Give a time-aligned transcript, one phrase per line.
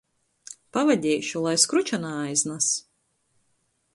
[0.77, 2.73] Pavadeišu, lai skruča naaiznas.